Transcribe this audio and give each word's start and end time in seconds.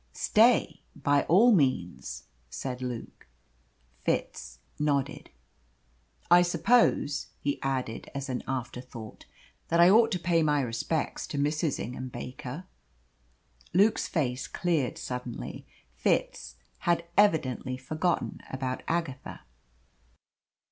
"Stay 0.13 0.81
by 0.95 1.21
all 1.25 1.51
means," 1.51 2.23
said 2.49 2.81
Luke. 2.81 3.27
Fitz 4.03 4.57
nodded. 4.79 5.29
"I 6.31 6.41
suppose," 6.41 7.27
he 7.39 7.61
added 7.61 8.09
as 8.15 8.27
an 8.27 8.41
afterthought, 8.47 9.27
"that 9.67 9.79
I 9.79 9.91
ought 9.91 10.11
to 10.13 10.17
pay 10.17 10.41
my 10.41 10.61
respects 10.61 11.27
to 11.27 11.37
Mrs. 11.37 11.77
Ingham 11.79 12.07
Baker?" 12.09 12.65
Luke's 13.75 14.07
face 14.07 14.47
cleared 14.47 14.97
suddenly. 14.97 15.67
Fitz 15.93 16.55
had 16.79 17.05
evidently 17.15 17.77
forgotten 17.77 18.41
about 18.49 18.81
Agatha. 18.87 19.41